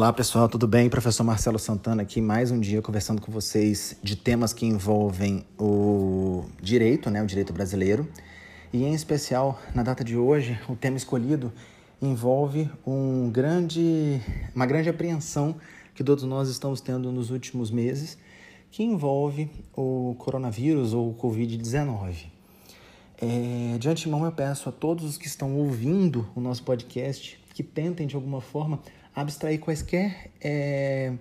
[0.00, 0.88] Olá pessoal, tudo bem?
[0.88, 6.46] Professor Marcelo Santana aqui, mais um dia conversando com vocês de temas que envolvem o
[6.58, 8.08] direito, né, o direito brasileiro.
[8.72, 11.52] E em especial, na data de hoje, o tema escolhido
[12.00, 14.22] envolve um grande,
[14.56, 15.56] uma grande apreensão
[15.94, 18.16] que todos nós estamos tendo nos últimos meses,
[18.70, 22.24] que envolve o coronavírus ou o Covid-19.
[23.20, 27.62] É, de antemão, eu peço a todos os que estão ouvindo o nosso podcast que
[27.62, 28.80] tentem, de alguma forma,
[29.20, 31.12] abstrair quaisquer é,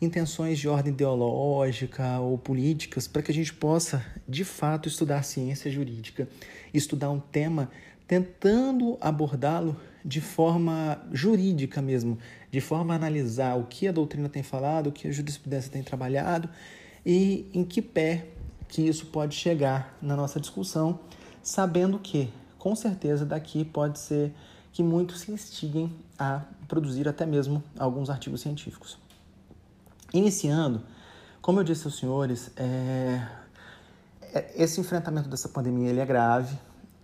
[0.00, 5.70] intenções de ordem ideológica ou políticas para que a gente possa, de fato, estudar ciência
[5.70, 6.28] jurídica,
[6.72, 7.70] estudar um tema
[8.06, 12.18] tentando abordá-lo de forma jurídica mesmo,
[12.50, 15.82] de forma a analisar o que a doutrina tem falado, o que a jurisprudência tem
[15.82, 16.48] trabalhado
[17.04, 18.26] e em que pé
[18.68, 21.00] que isso pode chegar na nossa discussão,
[21.42, 24.32] sabendo que, com certeza, daqui pode ser
[24.76, 28.98] que muitos se instiguem a produzir até mesmo alguns artigos científicos.
[30.12, 30.82] Iniciando,
[31.40, 33.26] como eu disse aos senhores, é,
[34.20, 36.58] é, esse enfrentamento dessa pandemia ele é grave.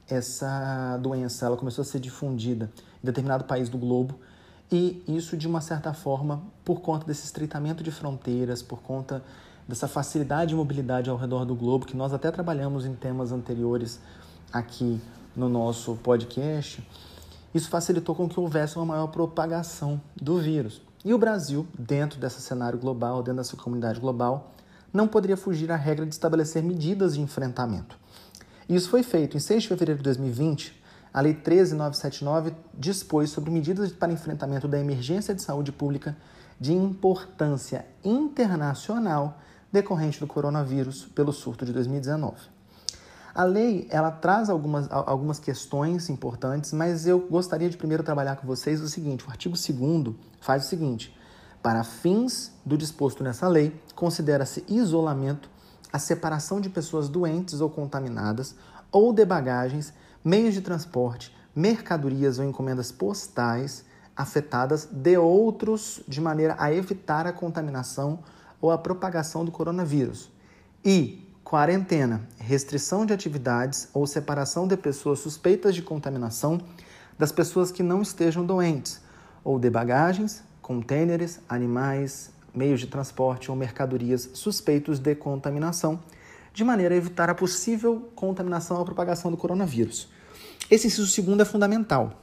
[0.07, 2.71] Essa doença ela começou a ser difundida
[3.03, 4.21] em determinado país do globo
[4.71, 9.25] e isso de uma certa forma por conta desse estreitamento de fronteiras, por conta
[9.67, 13.99] dessa facilidade de mobilidade ao redor do globo que nós até trabalhamos em temas anteriores
[14.53, 15.01] aqui
[15.35, 16.87] no nosso podcast
[17.55, 20.83] isso facilitou com que houvesse uma maior propagação do vírus.
[21.05, 24.53] E o Brasil, dentro desse cenário global, dentro dessa comunidade global,
[24.93, 27.99] não poderia fugir à regra de estabelecer medidas de enfrentamento.
[28.69, 30.81] Isso foi feito em 6 de fevereiro de 2020.
[31.13, 36.17] A Lei 13979 dispôs sobre medidas para enfrentamento da emergência de saúde pública
[36.59, 39.39] de importância internacional
[39.73, 42.52] decorrente do coronavírus pelo surto de 2019.
[43.35, 48.47] A lei, ela traz algumas, algumas questões importantes, mas eu gostaria de primeiro trabalhar com
[48.47, 51.17] vocês o seguinte: o artigo 2 faz o seguinte.
[51.63, 55.49] Para fins do disposto nessa lei, considera-se isolamento
[55.93, 58.55] a separação de pessoas doentes ou contaminadas,
[58.91, 59.95] ou de bagagens,
[60.25, 67.33] meios de transporte, mercadorias ou encomendas postais afetadas de outros, de maneira a evitar a
[67.33, 68.19] contaminação
[68.61, 70.31] ou a propagação do coronavírus.
[70.85, 71.22] E
[71.53, 76.59] quarentena, restrição de atividades ou separação de pessoas suspeitas de contaminação
[77.19, 79.03] das pessoas que não estejam doentes,
[79.45, 86.01] ou de bagagens, contêineres, animais, meios de transporte ou mercadorias suspeitos de contaminação,
[86.55, 90.09] de maneira a evitar a possível contaminação ou propagação do coronavírus.
[90.71, 92.19] Esse inciso segundo é fundamental.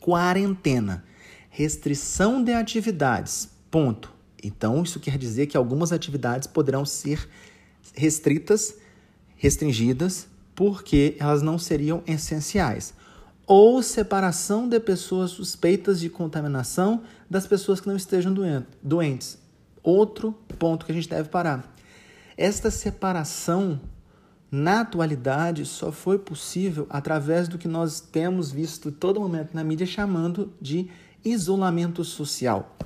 [0.00, 1.04] Quarentena,
[1.50, 4.10] restrição de atividades, ponto.
[4.42, 7.28] Então, isso quer dizer que algumas atividades poderão ser
[7.94, 8.76] restritas,
[9.36, 12.94] restringidas, porque elas não seriam essenciais.
[13.46, 18.34] Ou separação de pessoas suspeitas de contaminação das pessoas que não estejam
[18.82, 19.38] doentes.
[19.82, 21.74] Outro ponto que a gente deve parar.
[22.36, 23.80] Esta separação,
[24.50, 29.86] na atualidade, só foi possível através do que nós temos visto todo momento na mídia
[29.86, 30.88] chamando de
[31.24, 32.76] isolamento social.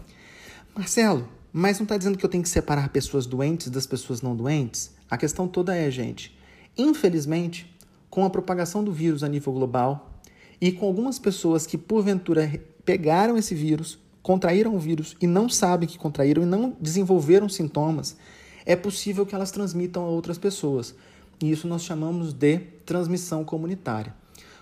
[0.74, 1.28] Marcelo,
[1.58, 4.90] mas não está dizendo que eu tenho que separar pessoas doentes das pessoas não doentes?
[5.10, 6.36] A questão toda é, gente,
[6.76, 7.74] infelizmente,
[8.10, 10.20] com a propagação do vírus a nível global
[10.60, 15.88] e com algumas pessoas que porventura pegaram esse vírus, contraíram o vírus e não sabem
[15.88, 18.18] que contraíram e não desenvolveram sintomas,
[18.66, 20.94] é possível que elas transmitam a outras pessoas.
[21.40, 24.14] E isso nós chamamos de transmissão comunitária.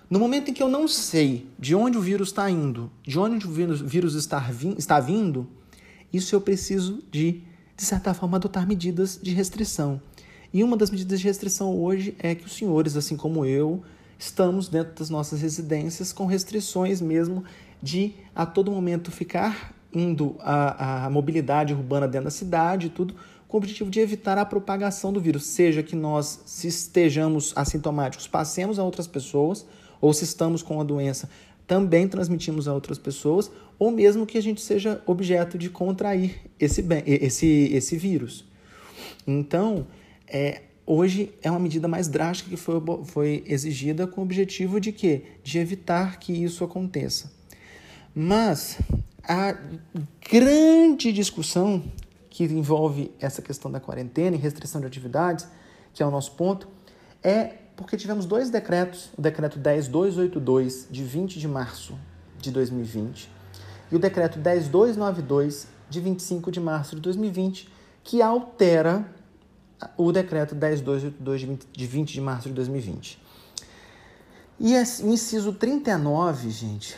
[0.08, 3.44] No momento em que eu não sei de onde o vírus está indo, de onde
[3.44, 4.38] o vírus está,
[5.00, 5.48] vindo,
[6.14, 7.42] isso eu preciso de,
[7.76, 10.00] de certa forma, adotar medidas de restrição.
[10.52, 13.82] E uma das medidas de restrição hoje é que os senhores, assim como eu,
[14.18, 17.44] estamos dentro das nossas residências com restrições mesmo
[17.82, 23.14] de a todo momento ficar indo a, a mobilidade urbana dentro da cidade e tudo,
[23.46, 28.26] com o objetivo de evitar a propagação do vírus, seja que nós, se estejamos assintomáticos,
[28.26, 29.64] passemos a outras pessoas,
[30.00, 31.28] ou se estamos com a doença,
[31.66, 36.84] também transmitimos a outras pessoas, ou mesmo que a gente seja objeto de contrair esse,
[37.06, 38.44] esse, esse vírus.
[39.26, 39.86] Então,
[40.28, 44.92] é, hoje é uma medida mais drástica que foi, foi exigida com o objetivo de
[44.92, 45.22] quê?
[45.42, 47.32] De evitar que isso aconteça.
[48.14, 48.78] Mas
[49.22, 49.56] a
[50.30, 51.82] grande discussão
[52.30, 55.46] que envolve essa questão da quarentena e restrição de atividades,
[55.92, 56.68] que é o nosso ponto,
[57.22, 61.94] é porque tivemos dois decretos, o decreto 10282 de 20 de março
[62.38, 63.34] de 2020
[63.90, 67.68] e o decreto 10292 de 25 de março de 2020,
[68.02, 69.06] que altera
[69.96, 73.22] o decreto 10282 de 20 de março de 2020.
[74.58, 76.96] E o inciso 39, gente,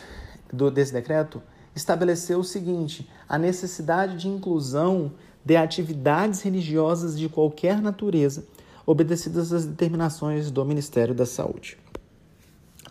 [0.53, 1.41] do, desse decreto
[1.75, 5.11] estabeleceu o seguinte: a necessidade de inclusão
[5.43, 8.45] de atividades religiosas de qualquer natureza,
[8.85, 11.77] obedecidas às determinações do Ministério da Saúde.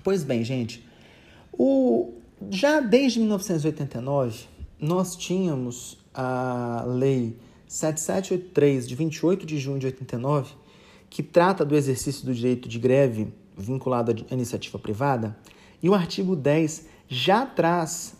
[0.02, 0.86] Pois bem, gente,
[1.52, 2.14] o,
[2.50, 4.46] já desde 1989,
[4.78, 7.36] nós tínhamos a Lei
[7.66, 10.54] 7783, de 28 de junho de 89,
[11.08, 15.36] que trata do exercício do direito de greve vinculado à iniciativa privada,
[15.82, 18.14] e o artigo 10 já traz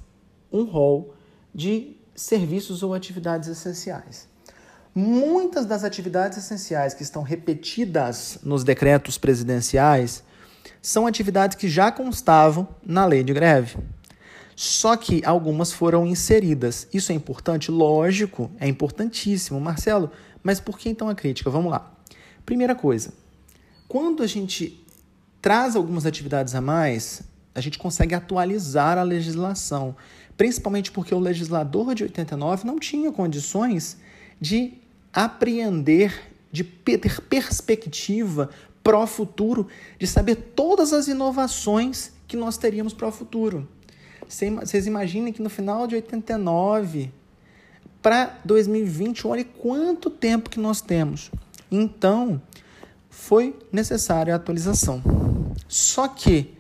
[0.51, 1.15] um rol
[1.55, 4.29] de serviços ou atividades essenciais.
[4.95, 10.25] Muitas das atividades essenciais que estão repetidas nos decretos presidenciais
[10.81, 13.77] são atividades que já constavam na lei de greve.
[14.57, 16.89] Só que algumas foram inseridas.
[16.93, 17.71] Isso é importante?
[17.71, 19.61] Lógico, é importantíssimo.
[19.61, 20.11] Marcelo,
[20.43, 21.51] mas por que então a crítica?
[21.51, 21.93] Vamos lá.
[22.47, 23.13] Primeira coisa,
[23.87, 24.83] quando a gente
[25.43, 27.23] traz algumas atividades a mais,
[27.55, 29.95] a gente consegue atualizar a legislação,
[30.39, 33.99] principalmente porque o legislador de 89 não tinha condições
[34.41, 34.75] de
[35.13, 38.49] apreender, de ter perspectiva
[38.83, 39.69] para o futuro,
[39.99, 43.69] de saber todas as inovações que nós teríamos para o futuro.
[44.29, 47.13] Vocês imaginem que no final de 89
[48.07, 51.31] para 2020, olhe quanto tempo que nós temos.
[51.69, 52.41] Então,
[53.11, 55.03] foi necessária a atualização.
[55.67, 56.55] Só que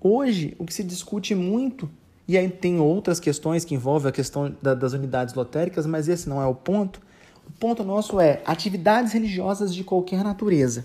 [0.00, 1.88] hoje o que se discute muito
[2.26, 6.28] e aí tem outras questões que envolvem a questão da, das unidades lotéricas, mas esse
[6.28, 7.00] não é o ponto.
[7.46, 10.84] O ponto nosso é atividades religiosas de qualquer natureza.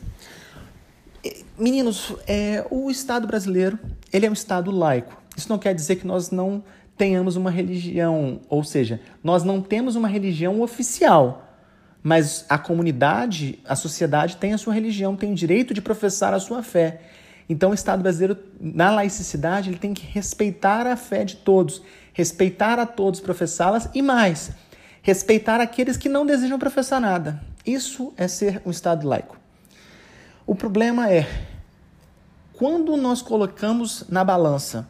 [1.58, 3.80] Meninos, é, o Estado brasileiro
[4.14, 5.19] ele é um Estado laico.
[5.40, 6.62] Isso não quer dizer que nós não
[6.98, 11.50] tenhamos uma religião, ou seja, nós não temos uma religião oficial,
[12.04, 16.42] mas a comunidade, a sociedade tem a sua religião, tem o direito de professar a
[16.42, 17.00] sua fé.
[17.48, 21.82] Então, o Estado brasileiro, na laicidade, ele tem que respeitar a fé de todos,
[22.12, 24.52] respeitar a todos, professá-las e mais,
[25.02, 27.42] respeitar aqueles que não desejam professar nada.
[27.66, 29.38] Isso é ser um Estado laico.
[30.46, 31.26] O problema é
[32.52, 34.86] quando nós colocamos na balança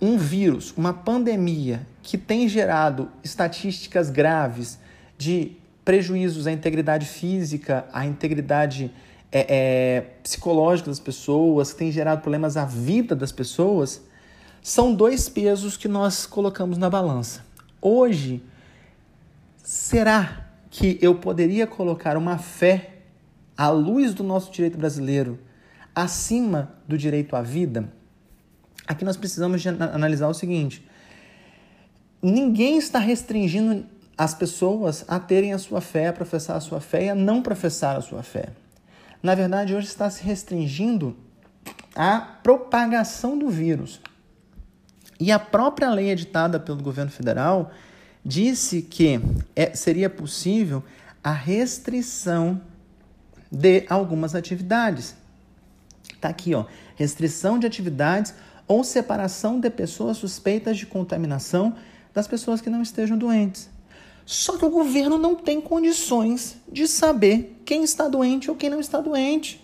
[0.00, 4.78] um vírus, uma pandemia que tem gerado estatísticas graves
[5.18, 5.52] de
[5.84, 8.90] prejuízos à integridade física, à integridade
[9.30, 14.02] é, é, psicológico das pessoas, que tem gerado problemas à vida das pessoas,
[14.62, 17.44] são dois pesos que nós colocamos na balança.
[17.80, 18.42] Hoje,
[19.62, 22.98] será que eu poderia colocar uma fé
[23.56, 25.38] à luz do nosso direito brasileiro
[25.94, 27.99] acima do direito à vida?
[28.90, 30.84] Aqui nós precisamos analisar o seguinte:
[32.20, 33.86] ninguém está restringindo
[34.18, 37.40] as pessoas a terem a sua fé, a professar a sua fé e a não
[37.40, 38.48] professar a sua fé
[39.22, 41.16] na verdade, hoje está se restringindo
[41.94, 44.00] à propagação do vírus.
[45.18, 47.70] E a própria lei editada pelo governo federal
[48.24, 49.20] disse que
[49.54, 50.82] é, seria possível
[51.22, 52.60] a restrição
[53.52, 55.14] de algumas atividades.
[56.14, 56.64] Está aqui, ó,
[56.96, 58.34] restrição de atividades
[58.70, 61.74] ou separação de pessoas suspeitas de contaminação
[62.14, 63.68] das pessoas que não estejam doentes.
[64.24, 68.78] Só que o governo não tem condições de saber quem está doente ou quem não
[68.78, 69.60] está doente.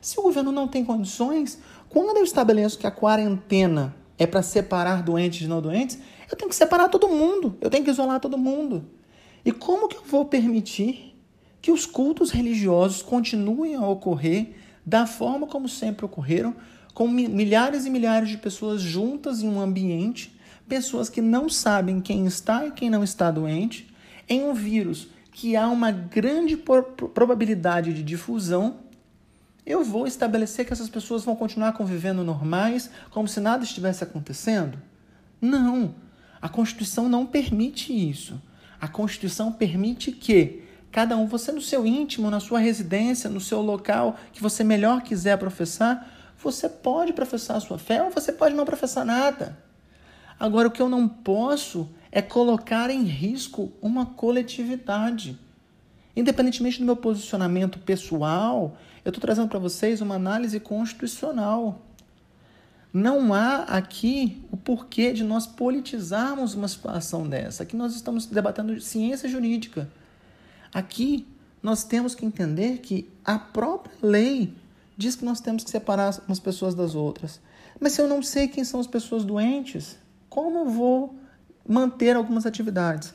[0.00, 1.58] Se o governo não tem condições,
[1.90, 5.98] quando eu estabeleço que a quarentena é para separar doentes de não doentes,
[6.30, 8.86] eu tenho que separar todo mundo, eu tenho que isolar todo mundo.
[9.44, 11.14] E como que eu vou permitir
[11.60, 14.54] que os cultos religiosos continuem a ocorrer
[14.86, 16.56] da forma como sempre ocorreram,
[16.94, 20.36] com milhares e milhares de pessoas juntas em um ambiente,
[20.68, 23.92] pessoas que não sabem quem está e quem não está doente,
[24.28, 28.78] em um vírus que há uma grande probabilidade de difusão,
[29.64, 34.78] eu vou estabelecer que essas pessoas vão continuar convivendo normais, como se nada estivesse acontecendo?
[35.40, 35.94] Não.
[36.42, 38.40] A Constituição não permite isso.
[38.80, 43.60] A Constituição permite que cada um, você no seu íntimo, na sua residência, no seu
[43.60, 48.54] local que você melhor quiser professar, você pode professar a sua fé ou você pode
[48.54, 49.58] não professar nada.
[50.38, 55.38] Agora, o que eu não posso é colocar em risco uma coletividade.
[56.16, 61.82] Independentemente do meu posicionamento pessoal, eu estou trazendo para vocês uma análise constitucional.
[62.92, 67.62] Não há aqui o porquê de nós politizarmos uma situação dessa.
[67.62, 69.88] Aqui nós estamos debatendo ciência jurídica.
[70.74, 71.26] Aqui
[71.62, 74.52] nós temos que entender que a própria lei
[75.00, 77.40] diz que nós temos que separar umas pessoas das outras.
[77.80, 79.96] Mas se eu não sei quem são as pessoas doentes,
[80.28, 81.16] como vou
[81.66, 83.14] manter algumas atividades.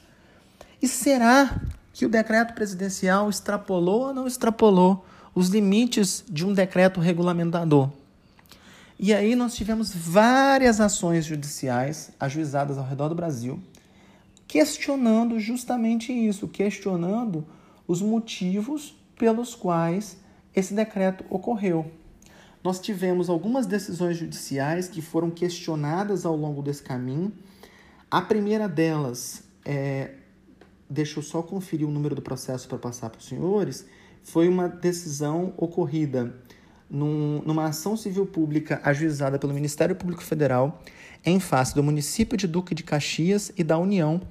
[0.82, 1.62] E será
[1.94, 7.89] que o decreto presidencial extrapolou ou não extrapolou os limites de um decreto regulamentador?
[8.98, 13.60] E aí nós tivemos várias ações judiciais ajuizadas ao redor do Brasil,
[14.48, 17.46] questionando justamente isso, questionando
[17.88, 20.18] os motivos pelos quais
[20.56, 21.92] esse decreto ocorreu.
[22.64, 27.32] Nós tivemos algumas decisões judiciais que foram questionadas ao longo desse caminho.
[28.10, 30.16] A primeira delas, é,
[30.90, 33.86] deixa eu só conferir o número do processo para passar para os senhores,
[34.24, 36.34] foi uma decisão ocorrida
[36.90, 40.82] num, numa ação civil pública ajuizada pelo Ministério Público Federal
[41.24, 44.22] em face do município de Duque de Caxias e da União.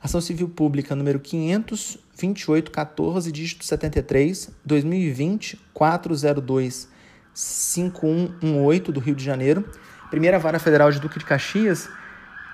[0.00, 6.88] Ação civil pública número 52814, dígito 73, 2020, 402
[7.34, 9.68] 5118 do Rio de Janeiro,
[10.10, 11.88] primeira vara federal de Duque de Caxias,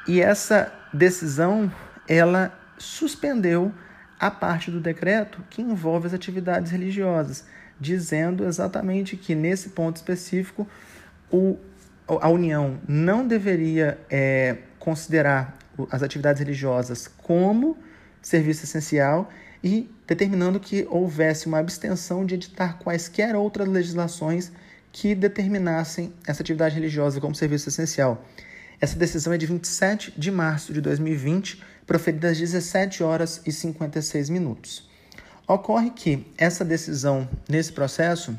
[0.07, 1.73] e essa decisão
[2.09, 3.73] ela suspendeu
[4.19, 7.45] a parte do decreto que envolve as atividades religiosas
[7.79, 10.67] dizendo exatamente que nesse ponto específico
[11.31, 11.59] o,
[12.07, 15.59] a União não deveria é, considerar
[15.91, 17.77] as atividades religiosas como
[18.23, 19.29] serviço essencial
[19.63, 24.53] e determinando que houvesse uma abstenção de editar quaisquer outras legislações
[24.93, 28.25] que determinassem essa atividade religiosa como serviço essencial.
[28.81, 34.29] Essa decisão é de 27 de março de 2020, proferida às 17 horas e 56
[34.31, 34.89] minutos.
[35.47, 38.37] Ocorre que essa decisão nesse processo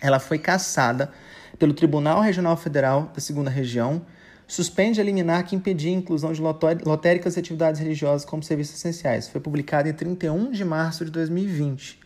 [0.00, 1.10] ela foi cassada
[1.58, 4.04] pelo Tribunal Regional Federal da Segunda Região,
[4.46, 9.28] suspende a liminar que impedia a inclusão de lotéricas e atividades religiosas como serviços essenciais.
[9.28, 12.00] Foi publicado em 31 de março de 2020.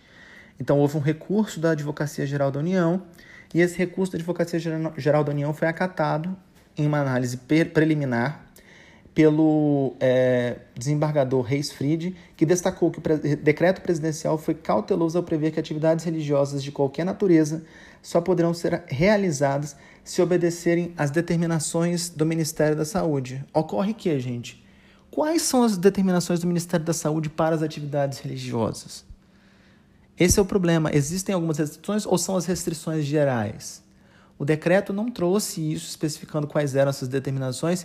[0.60, 3.02] Então houve um recurso da Advocacia Geral da União
[3.54, 4.58] e esse recurso da Advocacia
[4.96, 6.36] Geral da União foi acatado
[6.76, 8.48] em uma análise preliminar
[9.14, 15.50] pelo é, desembargador Reis Fried, que destacou que o decreto presidencial foi cauteloso ao prever
[15.50, 17.64] que atividades religiosas de qualquer natureza
[18.00, 19.76] só poderão ser realizadas
[20.08, 23.44] se obedecerem às determinações do Ministério da Saúde.
[23.52, 24.64] Ocorre que, gente,
[25.10, 29.04] quais são as determinações do Ministério da Saúde para as atividades religiosas?
[30.18, 30.90] Esse é o problema.
[30.94, 33.82] Existem algumas restrições ou são as restrições gerais?
[34.38, 37.84] O decreto não trouxe isso especificando quais eram essas determinações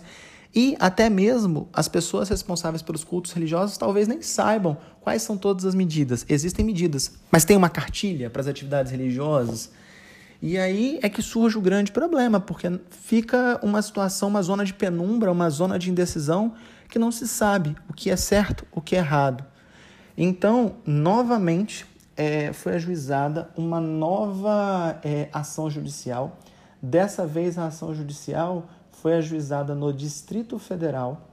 [0.54, 5.66] e até mesmo as pessoas responsáveis pelos cultos religiosos talvez nem saibam quais são todas
[5.66, 6.24] as medidas.
[6.26, 9.70] Existem medidas, mas tem uma cartilha para as atividades religiosas.
[10.46, 14.74] E aí é que surge o grande problema, porque fica uma situação, uma zona de
[14.74, 16.52] penumbra, uma zona de indecisão
[16.90, 19.42] que não se sabe o que é certo, o que é errado.
[20.18, 26.38] Então, novamente, é, foi ajuizada uma nova é, ação judicial.
[26.82, 31.26] Dessa vez, a ação judicial foi ajuizada no Distrito Federal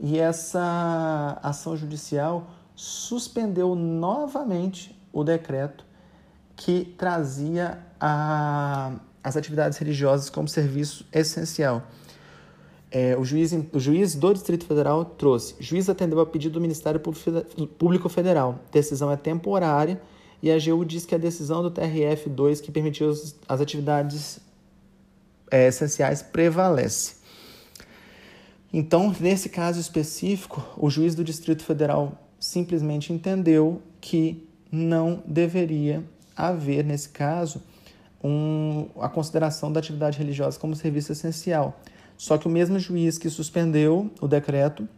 [0.00, 5.91] e essa ação judicial suspendeu novamente o decreto
[6.56, 8.92] que trazia a,
[9.22, 11.86] as atividades religiosas como serviço essencial.
[12.90, 17.00] É, o, juiz, o juiz do Distrito Federal trouxe: juiz atendeu a pedido do Ministério
[17.00, 18.60] Público Federal.
[18.70, 20.00] Decisão é temporária
[20.42, 24.40] e a AGU diz que a decisão do TRF2 que permitiu as atividades
[25.50, 27.22] é, essenciais prevalece.
[28.72, 36.02] Então, nesse caso específico, o juiz do Distrito Federal simplesmente entendeu que não deveria
[36.36, 37.62] haver, nesse caso,
[38.22, 41.80] um, a consideração da atividade religiosa como serviço essencial.
[42.16, 44.88] Só que o mesmo juiz que suspendeu o decreto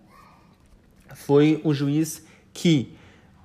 [1.15, 2.23] foi o juiz
[2.53, 2.95] que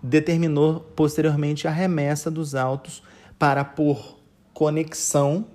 [0.01, 3.03] determinou posteriormente a remessa dos autos
[3.37, 4.17] para por
[4.53, 5.47] conexão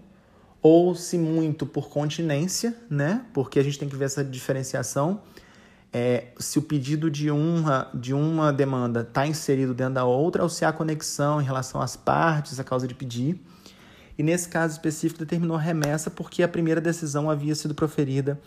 [0.62, 3.26] ou se muito por continência, né?
[3.34, 5.20] Porque a gente tem que ver essa diferenciação.
[5.96, 10.48] É, se o pedido de uma, de uma demanda está inserido dentro da outra, ou
[10.48, 13.40] se há conexão em relação às partes, a causa de pedir.
[14.18, 18.40] E nesse caso específico, determinou remessa porque a primeira decisão havia sido proferida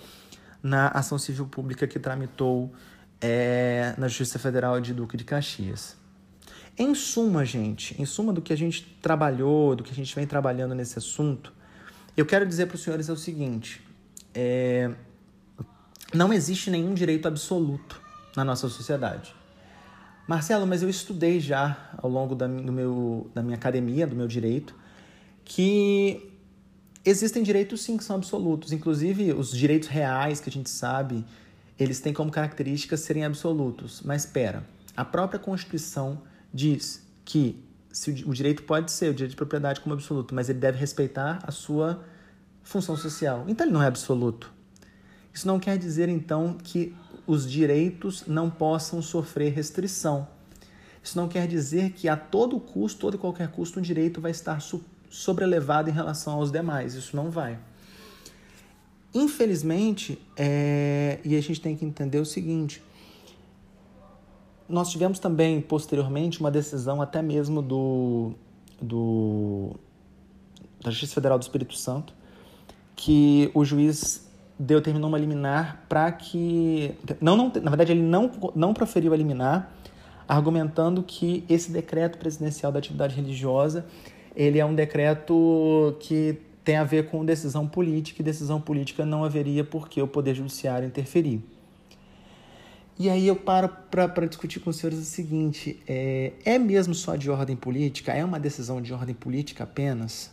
[0.62, 2.74] na ação civil pública que tramitou
[3.22, 5.96] é, na Justiça Federal de Duque de Caxias.
[6.78, 10.28] Em suma, gente, em suma do que a gente trabalhou, do que a gente vem
[10.28, 11.54] trabalhando nesse assunto,
[12.18, 13.82] eu quero dizer para os senhores é o seguinte:
[14.34, 14.92] é,
[16.14, 18.02] não existe nenhum direito absoluto
[18.36, 19.36] na nossa sociedade.
[20.28, 24.28] Marcelo, mas eu estudei já ao longo da, do meu, da minha academia, do meu
[24.28, 24.76] direito,
[25.46, 26.32] que
[27.06, 28.74] existem direitos sim que são absolutos.
[28.74, 31.24] Inclusive, os direitos reais que a gente sabe,
[31.80, 34.02] eles têm como característica serem absolutos.
[34.04, 34.64] Mas espera,
[34.96, 36.22] a própria Constituição
[36.54, 40.50] diz que se o, o direito pode ser o direito de propriedade como absoluto, mas
[40.50, 42.04] ele deve respeitar a sua
[42.64, 43.46] função social.
[43.48, 44.57] Então ele não é absoluto.
[45.38, 46.96] Isso não quer dizer então que
[47.28, 50.28] os direitos não possam sofrer restrição.
[51.04, 54.32] Isso não quer dizer que a todo custo, todo e qualquer custo, um direito vai
[54.32, 54.60] estar
[55.12, 56.96] sobrelevado em relação aos demais.
[56.96, 57.60] Isso não vai.
[59.14, 62.82] Infelizmente, é, e a gente tem que entender o seguinte:
[64.68, 68.32] nós tivemos também, posteriormente, uma decisão até mesmo do,
[68.82, 69.76] do,
[70.82, 72.12] da Justiça Federal do Espírito Santo,
[72.96, 74.27] que o juiz
[74.60, 76.94] deu, terminou uma liminar para que.
[77.22, 79.72] Não, não, na verdade, ele não, não proferiu a liminar,
[80.28, 83.86] argumentando que esse decreto presidencial da atividade religiosa
[84.38, 89.24] ele é um decreto que tem a ver com decisão política, e decisão política não
[89.24, 91.42] haveria por que o Poder Judiciário interferir.
[93.00, 97.16] E aí eu paro para discutir com os senhores o seguinte: é, é mesmo só
[97.16, 98.12] de ordem política?
[98.12, 100.30] É uma decisão de ordem política apenas?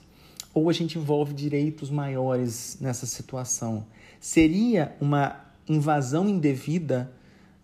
[0.52, 3.86] Ou a gente envolve direitos maiores nessa situação?
[4.24, 5.38] Seria uma
[5.68, 7.12] invasão indevida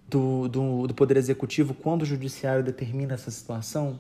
[0.07, 3.99] do, do, do Poder Executivo quando o Judiciário determina essa situação?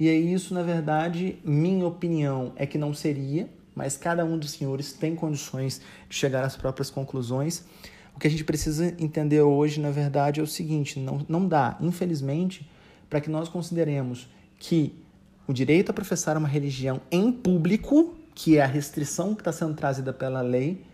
[0.00, 4.52] E é isso, na verdade, minha opinião é que não seria, mas cada um dos
[4.52, 7.66] senhores tem condições de chegar às próprias conclusões.
[8.16, 11.76] O que a gente precisa entender hoje, na verdade, é o seguinte: não, não dá,
[11.82, 12.66] infelizmente,
[13.10, 14.26] para que nós consideremos
[14.58, 14.94] que
[15.46, 19.74] o direito a professar uma religião em público, que é a restrição que está sendo
[19.74, 20.90] trazida pela lei,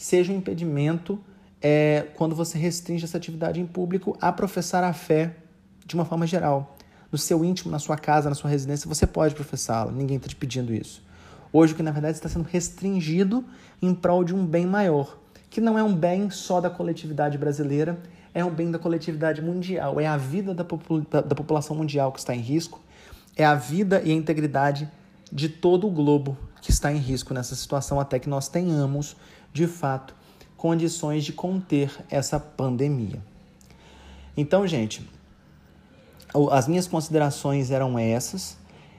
[0.00, 1.20] seja um impedimento
[1.60, 5.36] é, quando você restringe essa atividade em público a professar a fé
[5.84, 6.74] de uma forma geral.
[7.12, 10.36] No seu íntimo, na sua casa, na sua residência, você pode professá-la, ninguém está te
[10.36, 11.04] pedindo isso.
[11.52, 13.44] Hoje, o que na verdade está sendo restringido
[13.82, 15.18] em prol de um bem maior,
[15.50, 17.98] que não é um bem só da coletividade brasileira,
[18.32, 22.20] é um bem da coletividade mundial, é a vida da, da, da população mundial que
[22.20, 22.80] está em risco,
[23.36, 24.90] é a vida e a integridade
[25.30, 29.16] de todo o globo que está em risco nessa situação, até que nós tenhamos,
[29.52, 30.14] de fato,
[30.56, 33.22] condições de conter essa pandemia.
[34.36, 35.08] Então, gente,
[36.50, 38.56] as minhas considerações eram essas.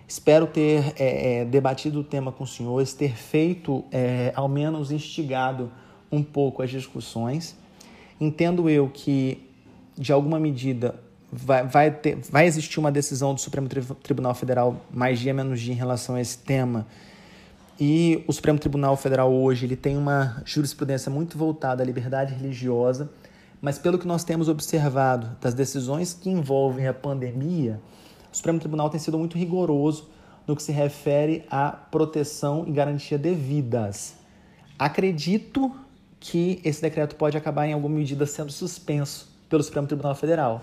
[0.08, 4.92] Espero ter é, é, debatido o tema com os senhores, ter feito, é, ao menos
[4.92, 5.72] instigado
[6.12, 7.56] um pouco as discussões.
[8.20, 9.48] Entendo eu que,
[9.98, 10.96] de alguma medida,
[11.32, 13.70] vai, vai, ter, vai existir uma decisão do Supremo
[14.04, 16.86] Tribunal Federal mais dia menos dia em relação a esse tema.
[17.84, 23.10] E o Supremo Tribunal Federal hoje ele tem uma jurisprudência muito voltada à liberdade religiosa,
[23.60, 27.82] mas pelo que nós temos observado das decisões que envolvem a pandemia,
[28.32, 30.12] o Supremo Tribunal tem sido muito rigoroso
[30.46, 34.14] no que se refere à proteção e garantia devidas.
[34.78, 35.76] Acredito
[36.20, 40.62] que esse decreto pode acabar em alguma medida sendo suspenso pelo Supremo Tribunal Federal.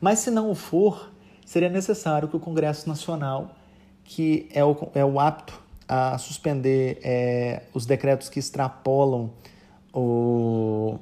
[0.00, 1.12] Mas se não o for,
[1.44, 3.54] seria necessário que o Congresso Nacional,
[4.02, 9.32] que é o, é o apto a suspender é, os decretos que extrapolam
[9.92, 10.98] o,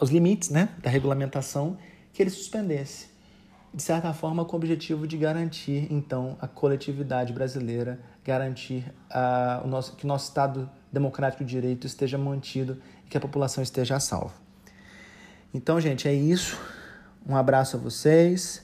[0.00, 1.78] os limites né, da regulamentação,
[2.12, 3.10] que ele suspendesse.
[3.74, 9.68] De certa forma, com o objetivo de garantir, então, a coletividade brasileira, garantir a, o
[9.68, 14.00] nosso, que nosso Estado democrático de direito esteja mantido e que a população esteja a
[14.00, 14.34] salvo.
[15.54, 16.60] Então, gente, é isso.
[17.26, 18.62] Um abraço a vocês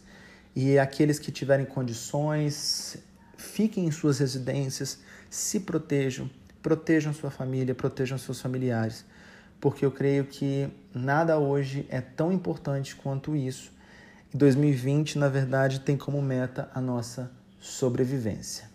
[0.55, 2.99] e aqueles que tiverem condições,
[3.37, 4.99] fiquem em suas residências,
[5.31, 6.31] se protejam,
[6.62, 9.05] protejam sua família, protejam seus familiares,
[9.61, 13.73] porque eu creio que nada hoje é tão importante quanto isso.
[14.33, 18.69] E 2020, na verdade, tem como meta a nossa sobrevivência.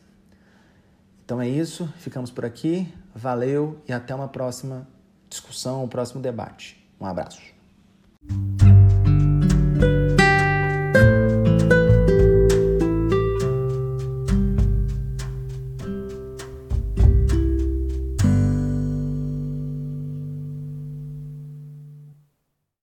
[1.24, 2.94] Então é isso, ficamos por aqui.
[3.16, 4.88] Valeu e até uma próxima
[5.30, 6.84] discussão, um próximo debate.
[7.00, 7.42] Um abraço.